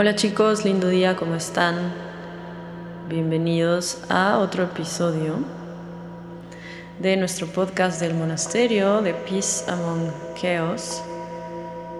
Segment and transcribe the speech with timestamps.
[0.00, 1.92] Hola chicos, lindo día, ¿cómo están?
[3.10, 5.34] Bienvenidos a otro episodio
[6.98, 10.10] de nuestro podcast del monasterio de Peace Among
[10.40, 11.02] Chaos.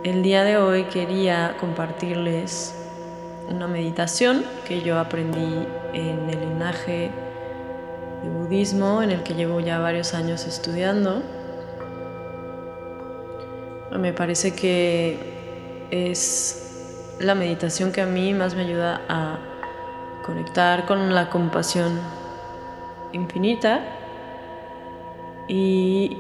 [0.03, 2.75] El día de hoy quería compartirles
[3.51, 7.11] una meditación que yo aprendí en el linaje
[8.23, 11.23] de budismo en el que llevo ya varios años estudiando.
[13.93, 15.19] Me parece que
[15.91, 16.70] es
[17.21, 19.39] la meditación que a mí más me ayuda a
[20.25, 22.01] conectar con la compasión
[23.13, 23.83] infinita
[25.47, 26.19] y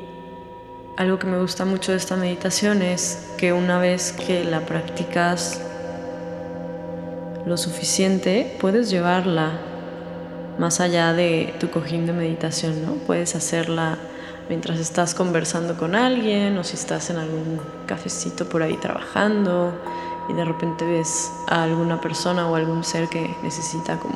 [0.96, 5.62] algo que me gusta mucho de esta meditación es que una vez que la practicas
[7.46, 9.52] lo suficiente, puedes llevarla
[10.58, 12.92] más allá de tu cojín de meditación, ¿no?
[13.06, 13.96] Puedes hacerla
[14.50, 19.72] mientras estás conversando con alguien o si estás en algún cafecito por ahí trabajando
[20.28, 24.14] y de repente ves a alguna persona o algún ser que necesita como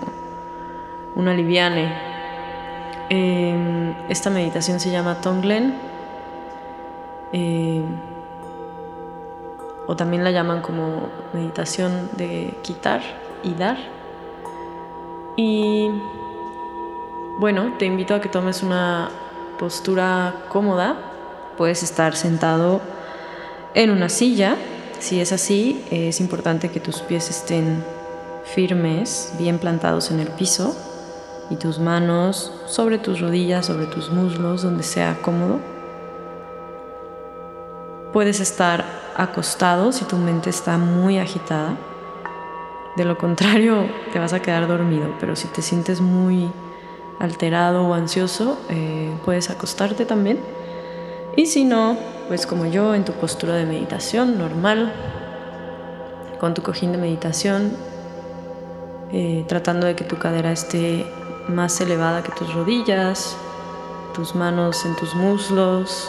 [1.17, 1.93] un aliviane.
[3.09, 5.75] Em, esta meditación se llama Tonglen
[7.33, 7.85] em,
[9.87, 13.03] o también la llaman como meditación de quitar
[13.43, 13.77] y dar.
[15.37, 15.91] Y
[17.39, 19.11] bueno, te invito a que tomes una
[19.59, 20.97] postura cómoda.
[21.57, 22.81] Puedes estar sentado
[23.75, 24.57] en una silla
[24.99, 27.85] si es así, es importante que tus pies estén
[28.45, 30.77] firmes, bien plantados en el piso
[31.51, 35.61] y tus manos sobre tus rodillas, sobre tus muslos, donde sea cómodo.
[38.13, 38.85] Puedes estar
[39.17, 41.77] acostado si tu mente está muy agitada.
[42.97, 46.51] De lo contrario, te vas a quedar dormido, pero si te sientes muy
[47.19, 50.39] alterado o ansioso, eh, puedes acostarte también.
[51.37, 51.97] Y si no,
[52.29, 54.93] pues como yo, en tu postura de meditación normal,
[56.41, 57.73] con tu cojín de meditación,
[59.13, 61.07] eh, tratando de que tu cadera esté
[61.49, 63.37] más elevada que tus rodillas,
[64.15, 66.09] tus manos en tus muslos.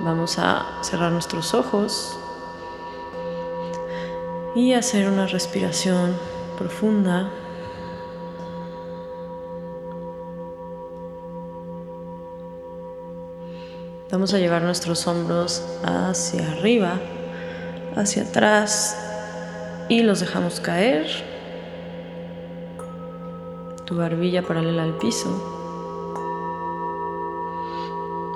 [0.00, 2.18] Vamos a cerrar nuestros ojos
[4.54, 6.14] y hacer una respiración
[6.56, 7.30] profunda.
[14.18, 16.98] Vamos a llevar nuestros hombros hacia arriba,
[17.94, 18.98] hacia atrás
[19.88, 21.06] y los dejamos caer.
[23.84, 25.30] Tu barbilla paralela al piso.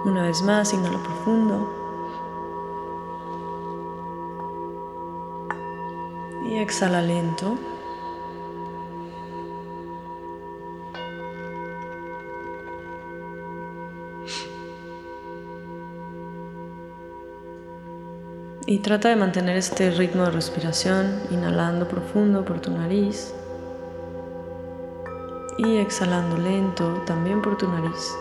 [0.05, 1.69] Una vez más, inhala profundo.
[6.45, 7.57] Y exhala lento.
[18.65, 23.35] Y trata de mantener este ritmo de respiración, inhalando profundo por tu nariz
[25.59, 28.17] y exhalando lento también por tu nariz.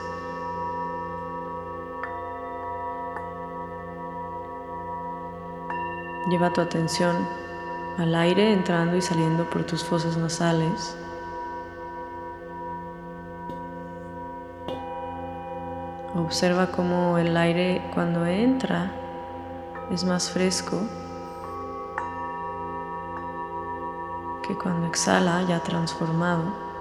[6.32, 7.16] Lleva tu atención
[8.00, 10.98] al aire entrando y saliendo por tus fosas nasales.
[16.16, 18.92] Observa cómo el aire cuando entra
[19.92, 20.80] es más fresco
[24.48, 26.72] que cuando exhala ya transformado.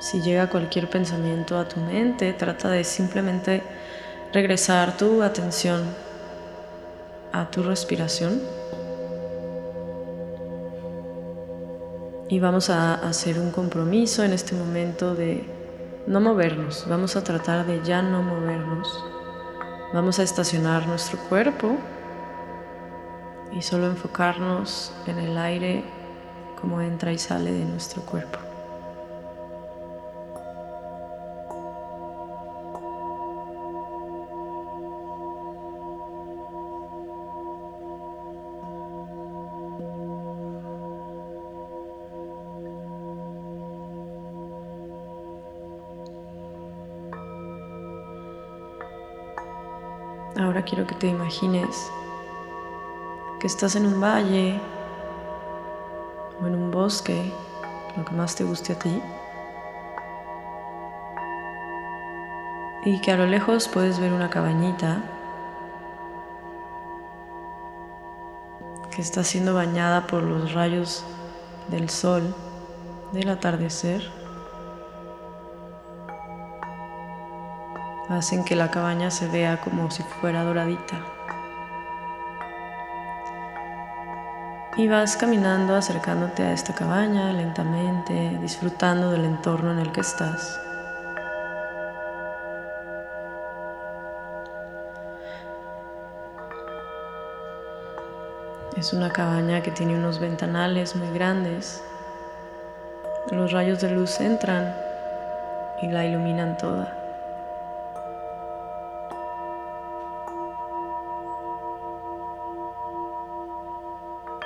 [0.00, 3.62] Si llega cualquier pensamiento a tu mente, trata de simplemente
[4.32, 5.82] regresar tu atención
[7.32, 8.40] a tu respiración.
[12.28, 15.44] Y vamos a hacer un compromiso en este momento de
[16.06, 16.84] no movernos.
[16.88, 19.04] Vamos a tratar de ya no movernos.
[19.94, 21.76] Vamos a estacionar nuestro cuerpo
[23.52, 25.84] y solo enfocarnos en el aire
[26.60, 28.47] como entra y sale de nuestro cuerpo.
[50.58, 51.88] Ahora quiero que te imagines
[53.38, 54.60] que estás en un valle
[56.42, 57.32] o en un bosque,
[57.96, 59.00] lo que más te guste a ti.
[62.84, 65.00] Y que a lo lejos puedes ver una cabañita
[68.90, 71.04] que está siendo bañada por los rayos
[71.68, 72.34] del sol
[73.12, 74.17] del atardecer.
[78.08, 80.96] Hacen que la cabaña se vea como si fuera doradita.
[84.76, 90.60] Y vas caminando acercándote a esta cabaña lentamente, disfrutando del entorno en el que estás.
[98.76, 101.82] Es una cabaña que tiene unos ventanales muy grandes.
[103.32, 104.72] Los rayos de luz entran
[105.82, 106.97] y la iluminan toda.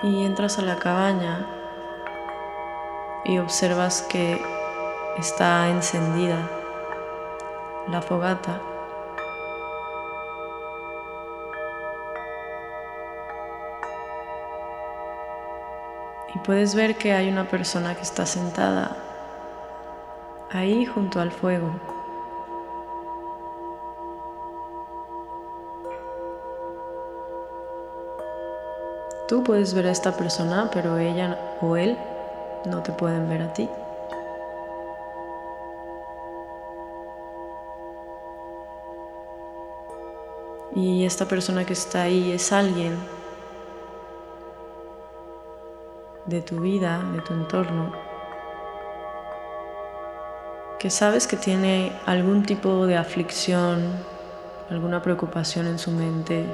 [0.02, 1.46] Y entras a la cabaña
[3.24, 4.42] y observas que
[5.18, 6.48] está encendida
[7.88, 8.60] la fogata.
[16.34, 18.96] y puedes ver que hay una persona que está sentada
[20.50, 21.91] ahí junto al fuego.
[29.32, 31.96] Tú puedes ver a esta persona, pero ella o él
[32.66, 33.66] no te pueden ver a ti.
[40.74, 42.94] Y esta persona que está ahí es alguien
[46.26, 47.90] de tu vida, de tu entorno,
[50.78, 53.94] que sabes que tiene algún tipo de aflicción,
[54.68, 56.44] alguna preocupación en su mente,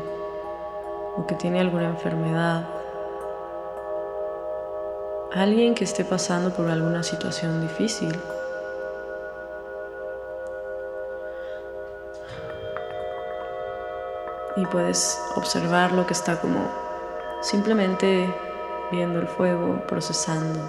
[1.19, 2.65] o que tiene alguna enfermedad,
[5.33, 8.17] alguien que esté pasando por alguna situación difícil.
[14.57, 16.69] Y puedes observar lo que está como
[17.41, 18.33] simplemente
[18.91, 20.61] viendo el fuego, procesando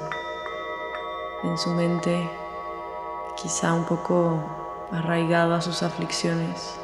[1.44, 2.30] en su mente,
[3.36, 4.40] quizá un poco
[4.92, 6.80] arraigado a sus aflicciones.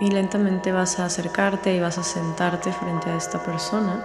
[0.00, 4.04] Y lentamente vas a acercarte y vas a sentarte frente a esta persona.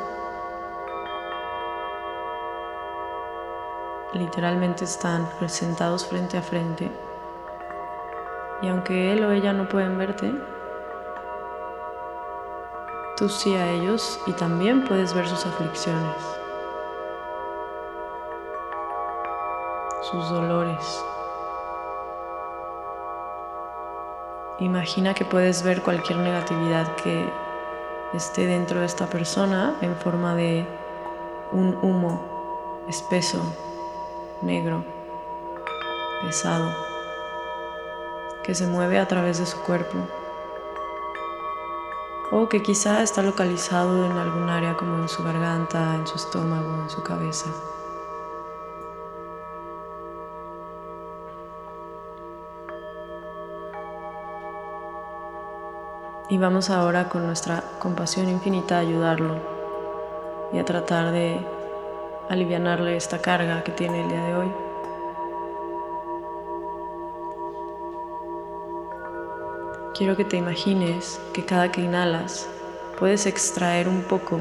[4.14, 6.92] Literalmente están sentados frente a frente.
[8.64, 10.34] Y aunque él o ella no pueden verte,
[13.18, 16.16] tú sí a ellos y también puedes ver sus aflicciones,
[20.10, 21.06] sus dolores.
[24.60, 27.28] Imagina que puedes ver cualquier negatividad que
[28.14, 30.66] esté dentro de esta persona en forma de
[31.52, 33.42] un humo espeso,
[34.42, 34.84] negro,
[36.22, 36.70] pesado
[38.44, 39.98] que se mueve a través de su cuerpo
[42.32, 46.84] o que quizá está localizado en algún área como en su garganta, en su estómago,
[46.84, 47.50] en su cabeza.
[56.34, 59.36] Y vamos ahora con nuestra compasión infinita a ayudarlo
[60.52, 61.40] y a tratar de
[62.28, 64.52] alivianarle esta carga que tiene el día de hoy.
[69.94, 72.50] Quiero que te imagines que cada que inhalas
[72.98, 74.40] puedes extraer un poco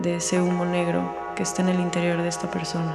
[0.00, 2.94] de ese humo negro que está en el interior de esta persona.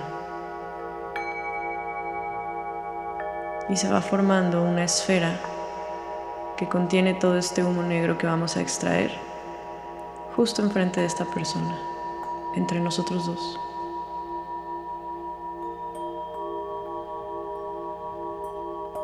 [3.69, 5.39] Y se va formando una esfera
[6.57, 9.11] que contiene todo este humo negro que vamos a extraer
[10.35, 11.77] justo enfrente de esta persona,
[12.55, 13.59] entre nosotros dos.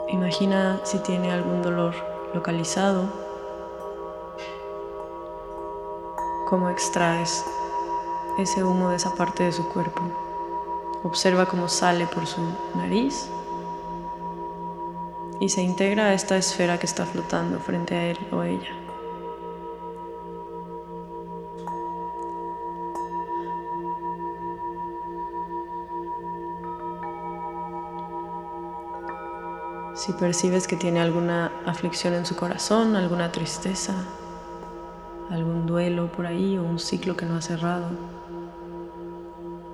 [0.10, 1.94] Imagina si tiene algún dolor
[2.34, 3.03] localizado,
[6.50, 7.46] cómo extraes
[8.39, 10.01] ese humo de esa parte de su cuerpo.
[11.03, 12.41] Observa cómo sale por su
[12.75, 13.29] nariz
[15.39, 18.75] y se integra a esta esfera que está flotando frente a él o ella.
[29.96, 33.93] Si percibes que tiene alguna aflicción en su corazón, alguna tristeza,
[35.29, 37.89] algún duelo por ahí o un ciclo que no ha cerrado,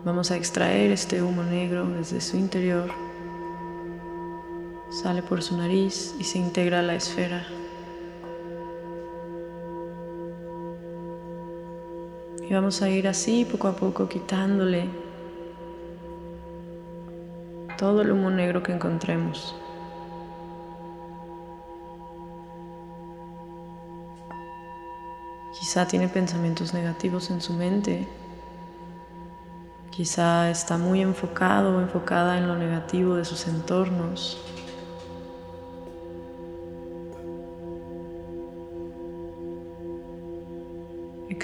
[0.03, 3.14] vamos a extraer este humo negro desde su interior.
[4.95, 7.45] Sale por su nariz y se integra a la esfera.
[12.49, 14.87] Y vamos a ir así poco a poco quitándole
[17.77, 19.53] todo el humo negro que encontremos.
[25.59, 28.07] Quizá tiene pensamientos negativos en su mente.
[29.91, 34.54] Quizá está muy enfocado o enfocada en lo negativo de sus entornos.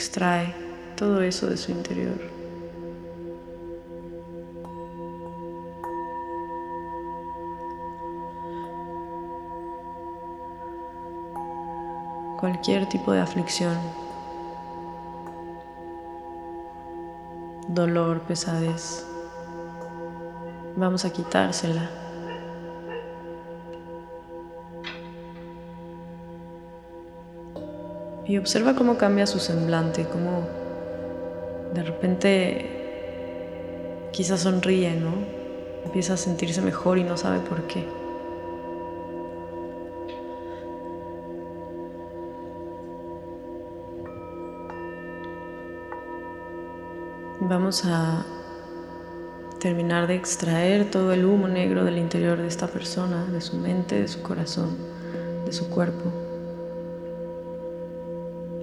[0.01, 0.51] Extrae
[0.97, 2.19] todo eso de su interior.
[12.39, 13.77] cualquier tipo de aflicción,
[17.67, 19.05] dolor, pesadez.
[20.75, 22.00] Vamos a quitársela.
[28.31, 30.47] Y observa cómo cambia su semblante, cómo
[31.73, 32.65] de repente
[34.13, 35.11] quizás sonríe, ¿no?
[35.83, 37.85] Empieza a sentirse mejor y no sabe por qué.
[47.41, 48.25] Vamos a
[49.59, 53.99] terminar de extraer todo el humo negro del interior de esta persona, de su mente,
[53.99, 54.77] de su corazón,
[55.45, 56.20] de su cuerpo.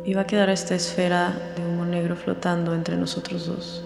[0.08, 3.84] Y va a quedar esta esfera de humo negro flotando entre nosotros dos.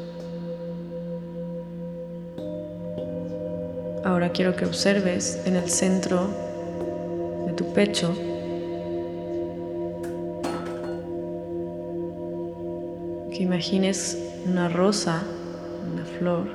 [4.04, 6.28] Ahora quiero que observes en el centro
[7.44, 8.14] de tu pecho
[13.32, 15.24] que imagines una rosa,
[15.92, 16.46] una flor,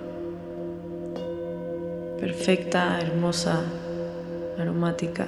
[2.22, 3.64] perfecta, hermosa,
[4.58, 5.28] aromática.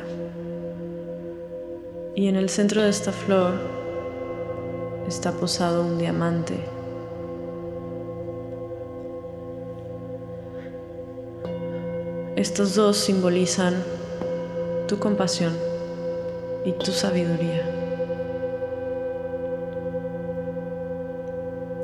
[2.15, 3.78] Y en el centro de esta flor
[5.09, 6.53] está posado un diamante.
[12.37, 13.73] Estos dos simbolizan
[14.87, 15.53] tu compasión
[16.63, 17.79] y tu sabiduría.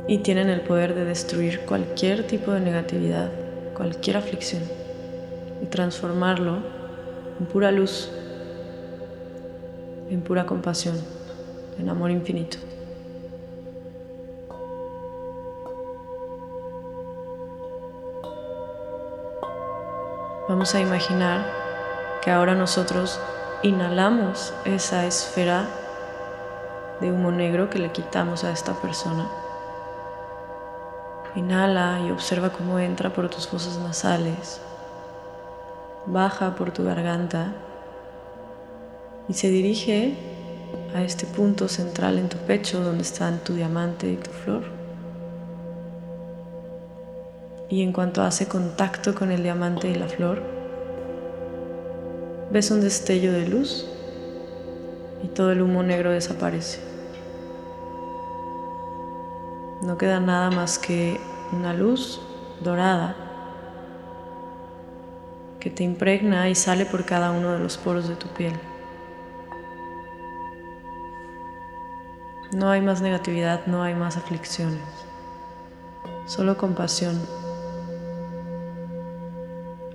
[0.07, 3.31] y tienen el poder de destruir cualquier tipo de negatividad,
[3.75, 4.61] cualquier aflicción
[5.61, 6.59] y transformarlo
[7.39, 8.09] en pura luz,
[10.09, 10.95] en pura compasión,
[11.79, 12.57] en amor infinito.
[20.55, 21.45] Vamos a imaginar
[22.23, 23.19] que ahora nosotros
[23.61, 25.65] inhalamos esa esfera
[27.01, 29.27] de humo negro que le quitamos a esta persona
[31.35, 34.61] Inhala y observa cómo entra por tus fosas nasales,
[36.05, 37.51] baja por tu garganta
[39.27, 40.15] y se dirige
[40.95, 44.74] a este punto central en tu pecho donde están tu diamante y tu flor.
[47.69, 50.43] Y en cuanto hace contacto con el diamante y la flor,
[52.51, 53.87] ves un destello de luz
[55.23, 56.79] y todo el humo negro desaparece.
[59.81, 61.19] No queda nada más que
[61.51, 62.21] una luz
[62.63, 63.15] dorada
[65.59, 68.53] que te impregna y sale por cada uno de los poros de tu piel.
[72.51, 74.79] No hay más negatividad, no hay más aflicciones,
[76.27, 77.19] solo compasión,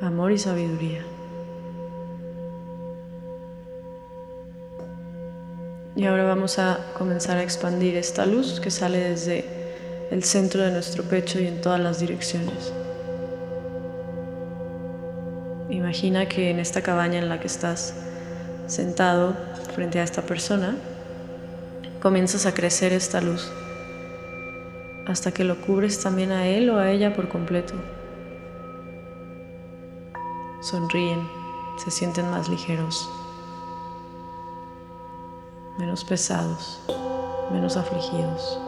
[0.00, 1.02] amor y sabiduría.
[5.96, 9.44] Y ahora vamos a comenzar a expandir esta luz que sale desde
[10.10, 12.72] el centro de nuestro pecho y en todas las direcciones.
[15.68, 17.94] Imagina que en esta cabaña en la que estás
[18.66, 19.34] sentado
[19.74, 20.76] frente a esta persona,
[22.00, 23.50] comienzas a crecer esta luz
[25.06, 27.74] hasta que lo cubres también a él o a ella por completo.
[30.60, 31.30] Sonríen,
[31.76, 33.08] se sienten más ligeros,
[35.78, 36.80] menos pesados,
[37.50, 38.58] menos afligidos.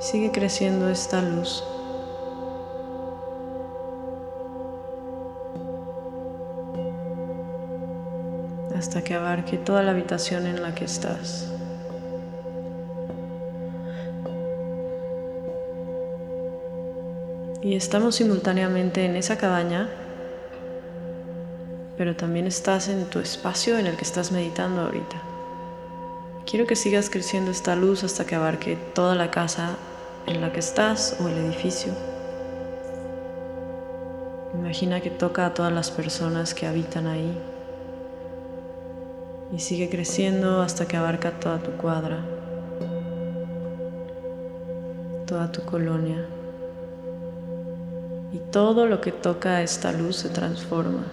[0.00, 1.64] Sigue creciendo esta luz.
[8.84, 11.53] hasta que abarque toda la habitación en la que estás.
[17.64, 19.88] Y estamos simultáneamente en esa cabaña,
[21.96, 25.16] pero también estás en tu espacio en el que estás meditando ahorita.
[26.44, 29.76] Quiero que sigas creciendo esta luz hasta que abarque toda la casa
[30.26, 31.94] en la que estás o el edificio.
[34.52, 37.34] Imagina que toca a todas las personas que habitan ahí
[39.56, 42.18] y sigue creciendo hasta que abarca toda tu cuadra,
[45.26, 46.28] toda tu colonia
[48.34, 51.04] y todo lo que toca esta luz se transforma.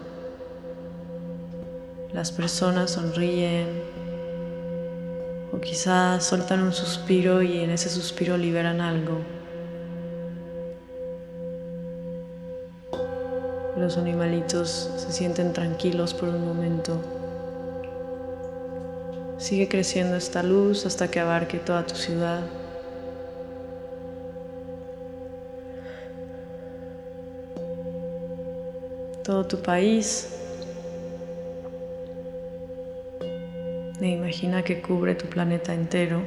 [2.13, 3.67] Las personas sonríen
[5.53, 9.19] o quizás soltan un suspiro y en ese suspiro liberan algo.
[13.77, 16.99] Los animalitos se sienten tranquilos por un momento.
[19.37, 22.41] Sigue creciendo esta luz hasta que abarque toda tu ciudad.
[29.23, 30.27] Todo tu país.
[34.01, 36.21] E imagina que cubre tu planeta entero.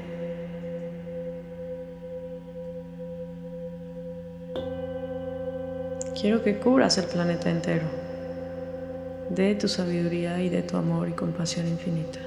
[6.20, 8.04] Quiero que cubras el planeta entero
[9.28, 12.20] de tu sabiduría y de tu amor y compasión infinita.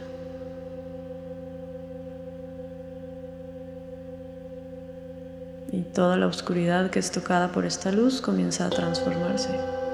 [5.72, 9.87] Y toda la oscuridad que es tocada por esta luz comienza a transformarse.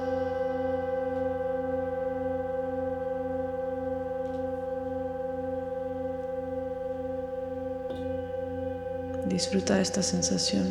[9.34, 10.68] Disfruta esta sensación.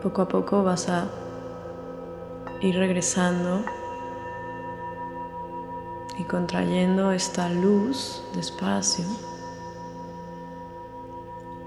[0.00, 1.08] Poco a poco vas a
[2.60, 3.64] ir regresando
[6.16, 9.04] y contrayendo esta luz despacio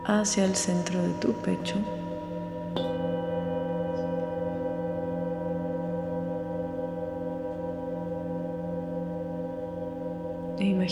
[0.06, 1.76] hacia el centro de tu pecho.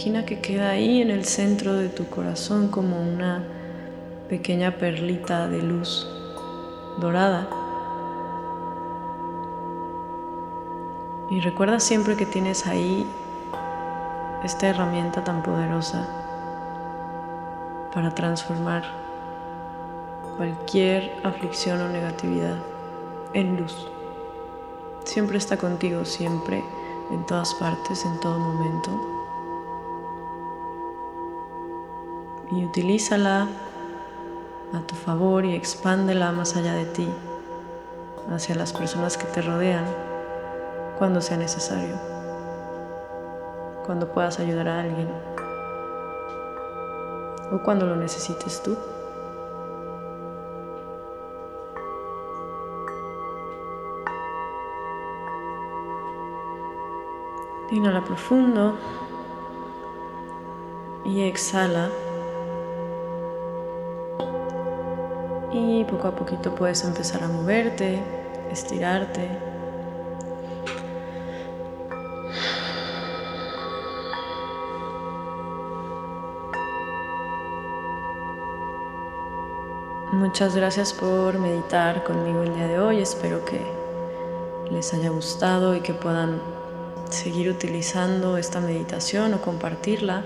[0.06, 3.44] Imagina que queda ahí en el centro de tu corazón como una
[4.30, 6.08] pequeña perlita de luz
[7.00, 7.50] dorada.
[11.32, 13.04] Y recuerda siempre que tienes ahí
[14.44, 16.08] esta herramienta tan poderosa
[17.92, 18.84] para transformar
[20.38, 22.58] cualquier aflicción o negatividad
[23.34, 23.90] en luz.
[25.04, 26.64] Siempre está contigo, siempre,
[27.10, 29.25] en todas partes, en todo momento.
[32.52, 33.48] Y utilízala
[34.74, 37.08] a tu favor y expándela más allá de ti,
[38.34, 39.86] hacia las personas que te rodean,
[40.98, 41.96] cuando sea necesario,
[43.86, 45.10] cuando puedas ayudar a alguien
[47.52, 48.78] o cuando lo necesites tú.
[57.72, 58.76] Inhala profundo
[61.04, 61.90] y exhala.
[65.58, 67.98] Y poco a poquito puedes empezar a moverte,
[68.52, 69.30] estirarte.
[80.12, 83.00] Muchas gracias por meditar conmigo el día de hoy.
[83.00, 83.62] Espero que
[84.70, 86.42] les haya gustado y que puedan
[87.10, 90.22] seguir utilizando esta meditación o compartirla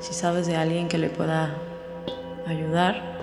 [0.00, 1.54] si sabes de alguien que le pueda
[2.46, 3.15] ayudar.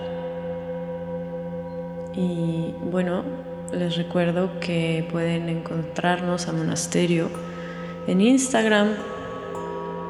[2.16, 3.24] Y bueno,
[3.72, 7.30] les recuerdo que pueden encontrarnos a Monasterio
[8.08, 8.90] en Instagram.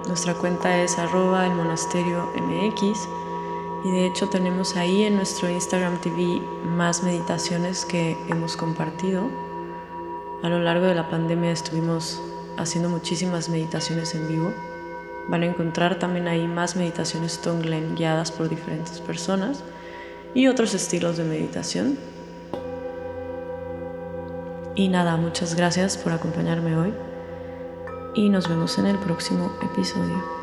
[0.08, 3.08] Nuestra cuenta es arroba el monasterio MX.
[3.86, 9.30] Y de hecho tenemos ahí en nuestro Instagram TV más meditaciones que hemos compartido.
[10.42, 12.22] A lo largo de la pandemia estuvimos
[12.58, 14.54] haciendo muchísimas meditaciones en vivo.
[15.30, 19.64] Van a encontrar también ahí más meditaciones Tonglen guiadas por diferentes personas
[20.34, 21.98] y otros estilos de meditación.
[24.76, 26.94] Y nada, muchas gracias por acompañarme hoy
[28.16, 30.43] y nos vemos en el próximo episodio.